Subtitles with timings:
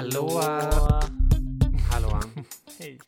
[0.00, 0.28] Hallå!
[1.90, 2.20] Hallå!
[2.78, 3.00] Hej!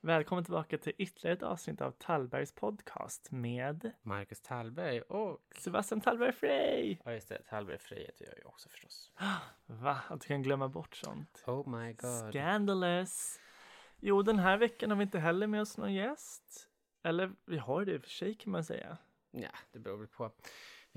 [0.00, 5.40] Välkommen tillbaka till ytterligare ett avsnitt av Tallbergs podcast med Marcus Tallberg och...
[5.58, 6.98] Sebastian Tallberg Frey!
[7.04, 9.12] Ja just det, Tallberg Frey heter jag ju också förstås.
[9.66, 9.98] Va?
[10.08, 11.44] Att du kan glömma bort sånt?
[11.46, 12.30] Oh my god.
[12.30, 13.40] Scandalous!
[14.00, 16.68] Jo, den här veckan har vi inte heller med oss någon gäst.
[17.02, 18.98] Eller vi har det i och för sig kan man säga.
[19.30, 20.32] Ja, det beror väl på.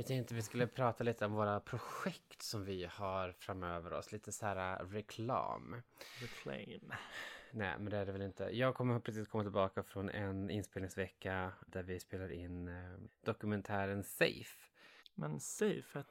[0.01, 4.11] Vi tänkte vi skulle prata lite om våra projekt som vi har framöver oss.
[4.11, 5.81] Lite så här uh, reklam.
[6.21, 6.93] Reclaim.
[7.51, 8.43] Nej, men det är det väl inte.
[8.43, 12.73] Jag kommer precis komma tillbaka från en inspelningsvecka där vi spelar in eh,
[13.25, 14.69] dokumentären Safe.
[15.15, 16.03] Men Safe,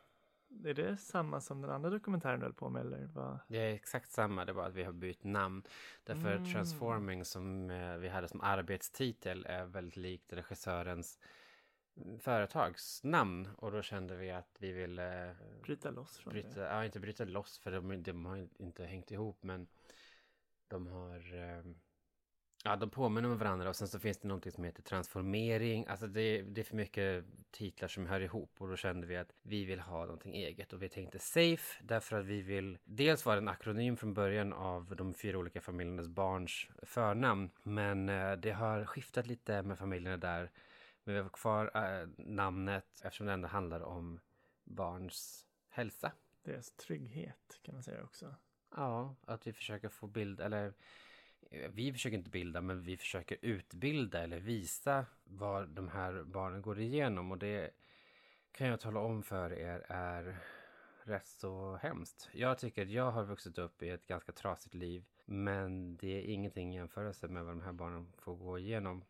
[0.64, 3.38] är det samma som den andra dokumentären du höll på med eller vad?
[3.48, 5.62] Det är exakt samma, det är bara att vi har bytt namn.
[6.04, 6.52] Därför Mm.
[6.52, 11.18] Transforming som eh, vi hade som arbetstitel är väldigt likt regissörens
[12.18, 13.48] företagsnamn.
[13.56, 16.66] Och då kände vi att vi ville Bryta loss från bryta, det?
[16.66, 19.66] ja inte bryta loss för de, de har inte hängt ihop men
[20.68, 21.64] de har eh,
[22.64, 25.86] Ja, de påminner om varandra och sen så finns det någonting som heter transformering.
[25.86, 29.32] Alltså det, det är för mycket titlar som hör ihop och då kände vi att
[29.42, 33.38] vi vill ha någonting eget och vi tänkte safe därför att vi vill dels vara
[33.38, 37.50] en akronym från början av de fyra olika familjernas barns förnamn.
[37.62, 40.50] Men eh, det har skiftat lite med familjerna där.
[41.04, 44.20] Men vi har kvar eh, namnet eftersom det ändå handlar om
[44.64, 46.12] barns hälsa.
[46.42, 48.34] Deras trygghet kan man säga också.
[48.76, 50.72] Ja, att vi försöker få bild, eller
[51.50, 56.62] eh, vi försöker inte bilda, men vi försöker utbilda eller visa vad de här barnen
[56.62, 57.30] går igenom.
[57.30, 57.70] Och det
[58.52, 60.40] kan jag tala om för er är
[61.02, 62.28] rätt så hemskt.
[62.32, 66.22] Jag tycker att jag har vuxit upp i ett ganska trasigt liv, men det är
[66.22, 69.04] ingenting i jämförelse med vad de här barnen får gå igenom.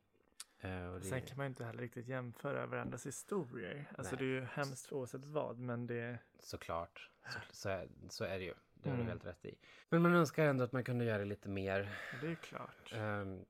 [0.61, 3.86] Eh, det- Sen kan man ju inte heller riktigt jämföra varandras historier.
[3.98, 4.19] Alltså Nej.
[4.19, 6.19] det är ju hemskt oavsett vad, men det...
[6.41, 8.55] Såklart, så, så, är, så är det ju.
[8.75, 9.11] Det har du Mm.
[9.11, 9.55] helt rätt i.
[9.88, 11.88] Men man önskar ändå att man kunde göra lite mer.
[12.20, 12.93] Det är klart.
[12.93, 13.44] Ehm,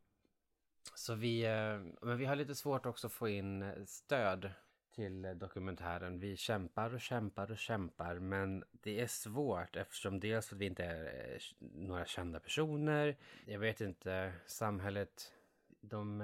[0.94, 4.50] så vi, eh, men vi har lite svårt också att få in eh, stöd
[4.94, 6.19] till dokumentären.
[6.19, 10.66] Vi kämpar och kämpar och kämpar men det är svårt eftersom dels för att vi
[10.66, 13.16] inte är eh, några kända personer.
[13.47, 15.32] Jag vet inte, samhället,
[15.81, 16.20] de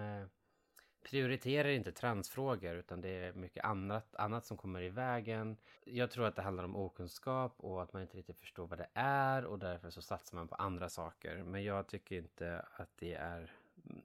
[1.10, 5.56] prioriterar inte transfrågor utan det är mycket annat, annat som kommer i vägen.
[5.84, 8.88] Jag tror att det handlar om okunskap och att man inte riktigt förstår vad det
[8.94, 11.36] är och därför så satsar man på andra saker.
[11.36, 13.52] Men jag tycker inte att det är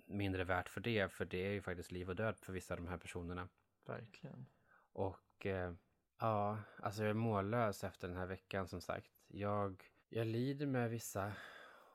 [0.06, 2.80] mindre värt för det, för det är ju faktiskt liv och död för vissa av
[2.80, 3.48] de här personerna.
[3.86, 4.46] Verkligen.
[4.94, 5.74] Och eh,
[6.20, 9.12] ja, alltså jag är mållös efter den här veckan som sagt.
[9.28, 11.34] Jag, jag lider med vissa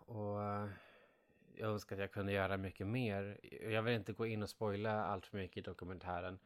[0.07, 0.39] och
[1.57, 3.41] jag önskar att jag kunde göra mycket mer.
[3.71, 6.39] Jag vill inte gå in och spoila allt för mycket i dokumentären.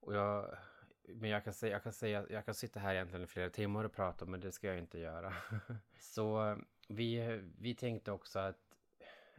[0.00, 0.56] Och jag,
[1.02, 3.84] men jag kan, säga, jag, kan säga, jag kan sitta här egentligen i flera timmar
[3.84, 5.34] och prata men det ska jag inte göra.
[5.98, 6.58] Så
[6.88, 8.60] vi, vi tänkte också att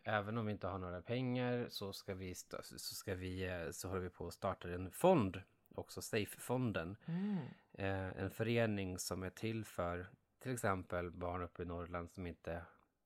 [0.03, 4.01] även om vi inte har några pengar så ska vi, så ska vi, så håller
[4.01, 5.41] vi på att starta en fond,
[5.75, 6.97] också Safe-fonden.
[7.06, 7.38] Mm.
[7.73, 10.07] Eh, en förening som är till för
[10.39, 12.61] till exempel barn uppe i Norrland som inte,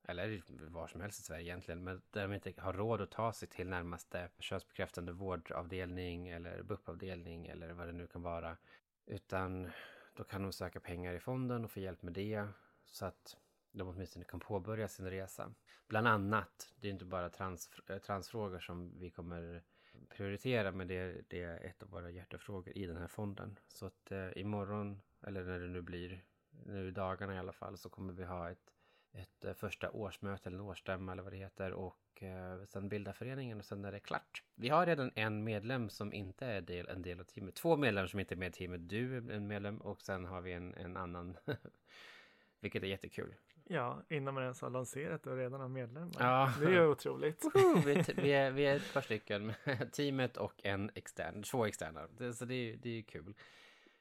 [0.08, 3.34] eller var som helst i Sverige egentligen, men där de inte har råd att ta
[3.34, 8.58] sig till närmaste könsbekräftande vårdavdelning eller BUP-avdelning eller vad det nu kan vara.
[9.06, 9.72] Utan
[10.16, 12.48] då kan de söka pengar i fonden och få hjälp med det
[12.86, 13.38] så att
[13.72, 15.54] de åtminstone kan påbörja sin resa.
[15.88, 17.70] Bland annat, det är inte bara trans,
[18.06, 19.64] transfrågor som vi kommer
[20.10, 23.60] prioritera men det är, det är ett av våra hjärtefrågor i den här fonden.
[23.68, 26.24] Så att eh, imorgon, eller när det nu blir,
[26.66, 28.74] nu i dagarna i alla fall, så kommer vi ha ett,
[29.14, 33.14] ett eh, första årsmöte eller en årsstämma eller vad det heter och eh, sen bilda
[33.14, 34.44] föreningen och sen är det klart.
[34.56, 37.56] Vi har redan en medlem som inte är del, en del av teamet.
[37.56, 38.90] Två medlemmar som inte är med i teamet.
[38.90, 41.38] Du är en medlem och sen har vi en, en annan.
[42.60, 43.36] Vilket är jättekul.
[43.64, 46.12] Ja, innan man ens har lanserat och redan har medlemmar.
[46.20, 46.54] Ja.
[46.60, 47.46] Det är ju otroligt.
[47.86, 49.54] vi, är, vi, är, vi är ett par stycken.
[49.92, 51.44] Teamet och en extern.
[51.44, 52.08] Två externa.
[52.18, 53.34] Det, så det, är- det är ju kul.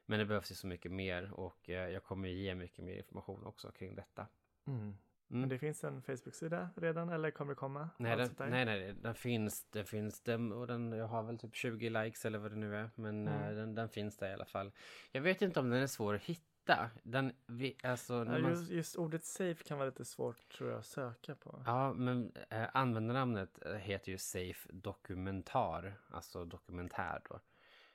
[0.06, 3.44] Men det behövs ju så mycket mer och eh, jag kommer ge mycket mer information
[3.44, 4.26] också kring detta.
[5.40, 5.48] Mm.
[5.48, 7.88] Men det finns en Facebook-sida redan eller kommer det komma?
[7.96, 11.54] Nej, den, nej, nej, den finns, den finns, den, och den, jag har väl typ
[11.54, 13.42] 20 likes eller vad det nu är, men Mm.
[13.42, 14.72] eh, den, den finns där i alla fall.
[15.12, 16.90] Jag vet inte om den är svår att hitta.
[17.02, 20.78] Den, vi, alltså, när man, just, just ordet safe kan vara lite svårt tror jag
[20.78, 21.62] att söka på.
[21.66, 27.40] ja, men eh, användarnamnet eh, heter ju Safe Dokumentar, alltså dokumentär då.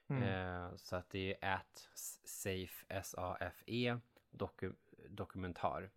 [0.08, 0.24] Mm.
[0.24, 1.90] Eh, så att det är at
[2.26, 3.98] safe, S-A-F-E,
[4.32, 4.72] doku,
[5.10, 5.90] dokumentar.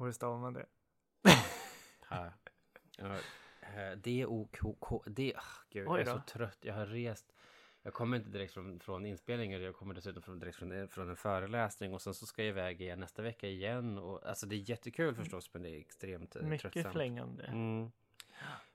[0.00, 0.66] Och hur stavar man det?
[3.96, 5.32] D-O-K-K, D,
[5.70, 6.58] gud, jag är så trött.
[6.60, 7.32] Jag har rest
[7.82, 11.16] Jag kommer inte direkt från, från inspelningar, jag kommer dessutom från, direkt från, från en
[11.16, 13.98] föreläsning och sen så ska jag iväg igen nästa vecka igen.
[13.98, 16.94] Och, alltså det är jättekul förstås, men det är extremt eh, Mycket tröttsamt.
[16.94, 17.44] flängande.
[17.44, 17.90] Mm.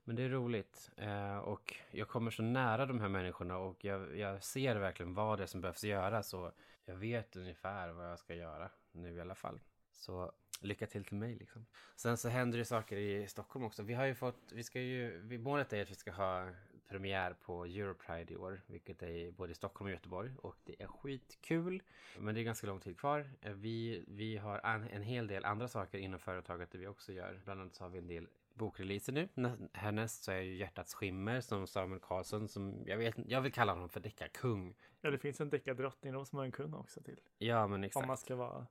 [0.03, 0.91] Men det är roligt.
[0.97, 5.39] Eh, och jag kommer så nära de här människorna och jag, jag ser verkligen vad
[5.39, 6.33] det är som behövs göras.
[6.33, 6.51] Och
[6.85, 9.59] jag vet ungefär vad jag ska göra nu i alla fall.
[9.95, 10.31] Så
[10.61, 11.65] lycka till till mig liksom.
[11.95, 13.83] Sen så händer det saker i Stockholm också.
[13.83, 16.49] Vi har ju fått, vi ska ju, målet är att vi ska ha
[16.87, 20.87] premiär på Europride i år, vilket är både i Stockholm och Göteborg och det är
[20.87, 21.83] skitkul.
[22.19, 23.29] Men det är ganska lång tid kvar.
[23.41, 27.41] Vi, vi har en, en hel del andra saker inom företaget det vi också gör.
[27.45, 29.29] Bland annat så har vi en del bokreleaser nu.
[29.33, 33.51] Nä- Härnäst så är ju Hjärtats skimmer som Samuel Karlsson som jag vet jag vill
[33.53, 34.75] kalla honom för deckarkung.
[35.01, 37.19] Ja, det finns en deckardrottning, de som har en kung också till.
[37.37, 38.03] Ja men exakt.
[38.03, 38.67] Om man ska vara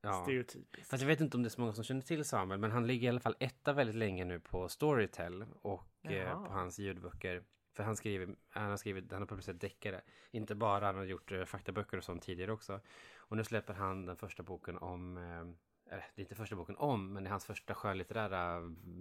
[0.00, 0.22] ja.
[0.22, 0.90] stereotypisk.
[0.90, 2.86] Fast jag vet inte om det är så många som känner till Samuel, men han
[2.86, 7.42] ligger i alla fall etta väldigt länge nu på Storytel och eh, på hans ljudböcker.
[7.72, 10.00] För han skriver, han har skrivit, han har publicerat deckare.
[10.30, 12.80] Inte bara, han har gjort eh, faktaböcker och sånt tidigare också.
[13.16, 15.44] Och nu släpper han den första boken om, eh,
[15.90, 18.60] det är inte första boken om, men det är hans första skönlitterära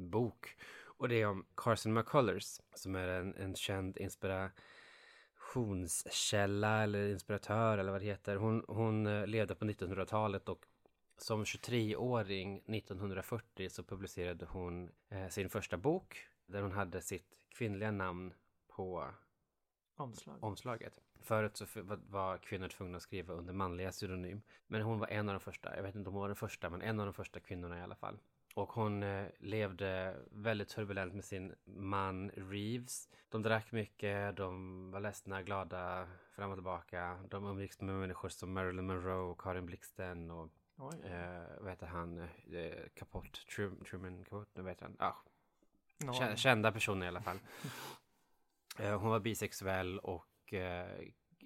[0.10, 0.56] bok.
[0.84, 7.92] Och det är om Carson McCullers, som är en, en känd inspirationskälla eller inspiratör eller
[7.92, 8.36] vad det heter.
[8.36, 10.66] Hon, hon eh, levde på 1900-talet och
[11.22, 17.92] som 23-åring 1940 så publicerade hon eh, sin första bok där hon hade sitt kvinnliga
[17.92, 18.34] namn
[18.68, 19.08] på
[19.96, 20.44] Omslag.
[20.44, 21.00] omslaget.
[21.22, 21.66] Förut så
[22.10, 24.42] var- kvinnor tvungna att skriva under manliga pseudonym.
[24.68, 25.76] Men hon var en av de första.
[25.76, 27.82] Jag vet inte om hon var den första, men en av de första kvinnorna i
[27.82, 28.20] alla fall.
[28.56, 33.10] Och hon eh, levde väldigt turbulent med sin man Reeves.
[33.30, 37.20] De drack mycket, de var ledsna, glada, fram och tillbaka.
[37.30, 40.50] De umgicks med människor som Marilyn Monroe, Karin Blixten och
[40.80, 41.02] Oj.
[41.04, 42.20] eh, vad heter han?
[42.20, 42.28] Eh,
[43.90, 44.96] Truman Kapott, vad heter han?
[45.00, 47.40] Ah, Kända personer i alla fall.
[48.80, 51.00] Eh, Hon var bisexuell och eh,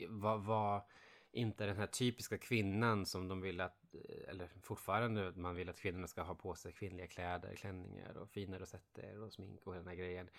[0.08, 0.84] var, var
[1.32, 5.80] inte den här typiska kvinnan som de vill att, eh, eller fortfarande man vill att
[5.80, 9.88] kvinnorna ska ha på sig kvinnliga kläder, klänningar och fina rosetter och smink och den
[9.88, 10.30] här grejen.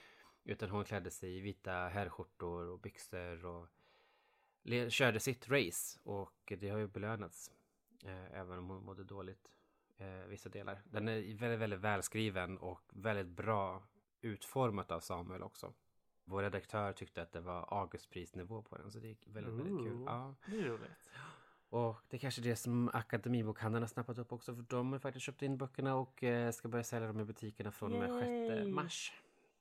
[0.45, 3.69] Utan hon klädde sig i vita herrskjortor och byxor och
[4.89, 7.51] körde sitt race och det har ju belönats.
[8.05, 9.49] Eh, även om hon mådde dåligt
[9.97, 10.83] eh, vissa delar.
[10.85, 13.83] Den är väldigt, väldigt välskriven och väldigt bra
[14.21, 15.73] utformat av Samuel också.
[16.25, 20.03] Vår redaktör tyckte att det var Augustprisnivå på den, så det gick väldigt, väldigt kul.
[20.07, 20.35] Ja.
[20.47, 20.91] Det är roligt.
[21.69, 25.27] Och det är kanske det som Akademibokhandeln har snappat upp också, för de har faktiskt
[25.27, 28.29] köpt in böckerna och eh, ska börja sälja dem i butikerna från och med 6
[28.29, 28.73] Yay!
[28.73, 29.13] mars.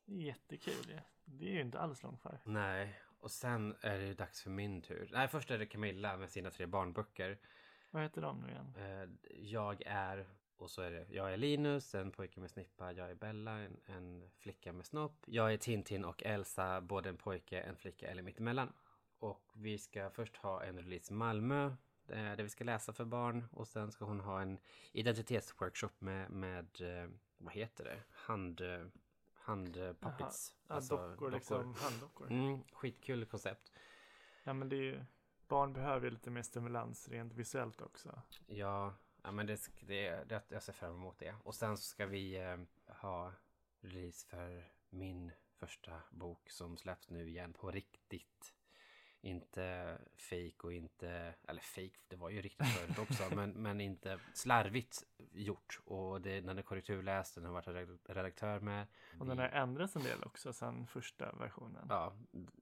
[0.05, 0.73] Jättekul.
[0.89, 0.99] ju.
[1.25, 2.39] Det är ju inte alls långt kvar.
[2.43, 5.09] Nej, och sen är det ju dags för min tur.
[5.13, 7.37] Nej, först är det Camilla med sina tre barnböcker.
[7.93, 8.73] Vad heter de nu igen?
[8.77, 9.09] Eh,
[9.39, 10.25] jag är,
[10.57, 13.77] och så är det, jag är Linus, en pojke med snippa, jag är Bella, en,
[13.85, 15.23] en flicka med snopp.
[15.25, 18.73] Jag är Tintin och Elsa, både en pojke, en flicka eller mittemellan.
[19.19, 21.75] Och vi ska först ha en release i Malmö, eh,
[22.07, 23.45] där vi ska läsa för barn.
[23.51, 24.57] Och sen ska hon ha en
[24.91, 28.61] identitetsworkshop med, med eh, vad heter det, hand,
[29.33, 30.55] handpuppets.
[30.67, 31.75] Ja, dockor, liksom.
[31.75, 32.31] Handdockor.
[32.31, 33.71] Mm, skitkul koncept.
[34.43, 35.05] Ja, men det är ju...
[35.47, 38.21] Barn behöver ju lite mer stimulans rent visuellt också.
[38.47, 38.93] Ja,
[39.23, 41.35] ja men det, det, det, jag ser fram emot det.
[41.43, 42.57] Och sen så ska vi eh,
[43.01, 43.33] ha
[43.81, 48.53] release för min första bok som släpps nu igen på riktigt.
[49.21, 54.19] Inte fake och inte, eller fake, det var ju riktigt förut också, men, men inte
[54.33, 55.79] slarvigt gjort.
[55.85, 58.88] Och det, den är korrekturläst, den har varit red- redaktör med.
[59.19, 61.85] Och den har ändrats en del också sedan första versionen.
[61.89, 62.13] Ja,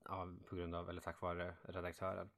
[0.05, 2.29] ja, på grund av, eller tack vare redaktören.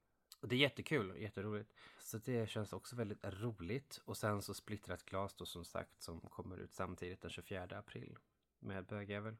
[0.44, 1.74] Och det är jättekul, jätteroligt.
[1.98, 4.00] Så det känns också väldigt roligt.
[4.04, 8.18] Och sen så Splittrat glas då som sagt som kommer ut samtidigt den 24 april
[8.58, 9.36] med Bögjävel.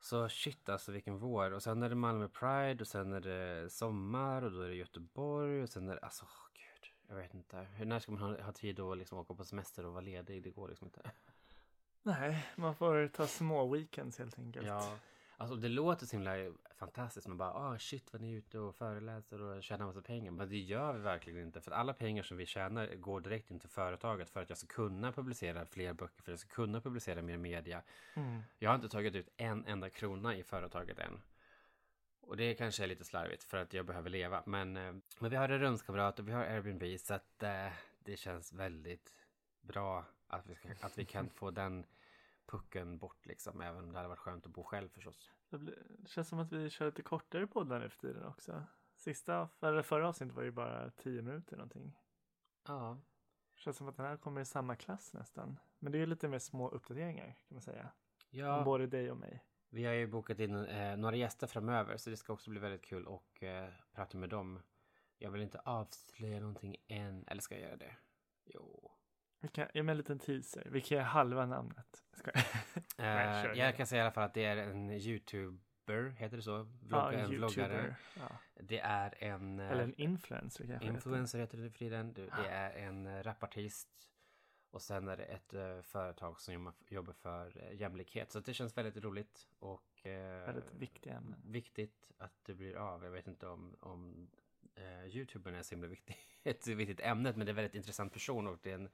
[0.00, 1.50] Så shit alltså vilken vår.
[1.50, 4.74] Och sen är det Malmö Pride och sen är det sommar och då är det
[4.74, 6.92] Göteborg och sen är det, alltså åh, gud.
[7.08, 7.56] Jag vet inte.
[7.56, 10.42] Hur, när ska man ha, ha tid att liksom åka på semester och vara ledig?
[10.42, 11.10] Det går liksom inte.
[12.02, 14.66] Nej, man får ta små weekends helt enkelt.
[14.66, 14.98] Ja,
[15.42, 17.26] alltså det låter så himla fantastiskt.
[17.26, 20.30] Man bara, ah shit vad ni är ute och föreläser och tjänar massa pengar.
[20.30, 21.60] Men det gör vi verkligen inte.
[21.60, 24.66] För alla pengar som vi tjänar går direkt in till företaget för att jag ska
[24.66, 27.82] kunna publicera fler böcker, för att jag ska kunna publicera mer media.
[28.14, 28.42] Mm.
[28.58, 31.22] Jag har inte tagit ut en enda krona i företaget än.
[32.20, 34.42] Och det kanske är lite slarvigt för att jag behöver leva.
[34.46, 37.68] Men, eh, men vi har en rumskamrat och vi har Airbnb så att eh,
[37.98, 39.12] det känns väldigt
[39.60, 41.84] bra att vi, ska, att vi kan få den
[42.52, 43.60] pucken bort liksom.
[43.60, 45.30] Även om det hade varit skönt att bo själv förstås.
[45.50, 45.74] Det,
[46.06, 48.64] känns som att vi kör lite kortare poddar nu för tiden också.
[48.96, 51.98] Sista, eller förra avsnittet var ju bara tio minuter någonting.
[52.66, 52.98] Ja.
[53.54, 55.58] Det känns som att den här kommer i samma klass nästan.
[55.78, 57.82] Men det är lite mer små uppdateringar kan man säga.
[57.82, 59.44] Om Ja, både dig och mig.
[59.68, 62.84] Vi har ju bokat in eh, några gäster framöver så det ska också bli väldigt
[62.84, 64.62] kul att eh, prata med dem.
[65.18, 67.24] Jag vill inte avslöja någonting än.
[67.26, 67.96] Eller ska jag göra det?
[68.44, 68.90] Jo.
[69.40, 70.68] Vi kan, ge mig en liten teaser.
[70.70, 71.91] Vi kan ge halva namnet.
[72.24, 72.34] Jag.
[72.98, 73.58] Nej, Eh, det.
[73.58, 76.62] jag kan säga i alla fall att det är en youtuber, heter det så?
[76.82, 77.96] Vlogg, en vloggare.
[78.16, 78.28] Ja.
[78.54, 79.60] Det är en...
[79.60, 80.88] eh, Eller en influencer kanske.
[80.88, 82.12] Influencer heter det för tiden.
[82.12, 82.44] Det Ah.
[82.44, 83.88] är en eh, rapartist.
[84.70, 88.32] Och sen är det ett företag som jobbar- för jämlikhet.
[88.32, 91.40] Så det känns väldigt roligt och Väldigt viktiga ämnen.
[91.44, 93.04] viktigt att det blir av.
[93.04, 94.28] Jag vet inte om, om
[94.74, 98.12] eh, Youtubern är så himla viktig, ett viktigt ämne, men det är en väldigt intressant
[98.12, 98.90] person och det är, en,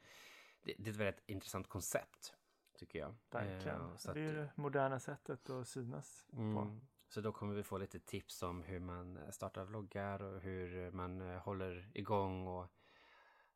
[0.63, 2.35] det, det är ett väldigt intressant koncept.
[2.79, 3.15] Tycker jag.
[3.31, 3.81] Verkligen.
[3.81, 6.37] Eh, så, det är det moderna sättet att synas på.
[6.37, 10.91] mm, så då kommer vi få lite tips om hur man startar vloggar och hur
[10.91, 12.67] man håller igång och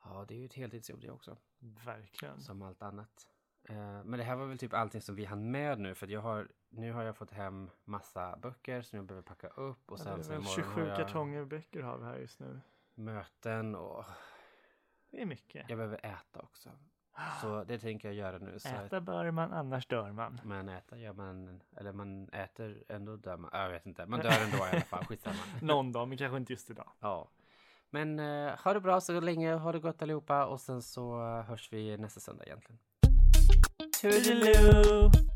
[0.04, 1.36] ja, det är ju ett heltidsjobb det också,
[1.84, 2.40] Verkligen.
[2.40, 3.28] som allt annat.
[3.68, 6.20] Eh, Men det här var väl typ allting som vi hann med nu för jag
[6.20, 10.04] har, nu har jag fått hem massa böcker som jag behöver packa upp och Ja,
[10.04, 12.40] sen det så är väl imorgon 27 har jag kartonger böcker har vi här just
[12.40, 12.60] nu.
[12.94, 14.04] möten och
[15.10, 15.68] Det är mycket.
[15.68, 16.70] jag behöver äta också.
[17.40, 18.58] Så det tänker jag göra nu.
[18.58, 20.40] Så Äta bör man, annars dör man.
[20.44, 23.50] men äta gör man, eller man äter ändå dör man.
[23.52, 25.04] Jag vet inte, man dör ändå i alla fall.
[25.04, 25.36] Skitsamma.
[25.60, 26.88] Någon dag, men kanske inte just idag.
[27.00, 27.28] Ja.
[27.90, 31.72] Men eh, ha det bra så länge, ha det gott allihopa och sen så hörs
[31.72, 32.78] vi nästa söndag egentligen.
[34.00, 35.31] Toodaloo!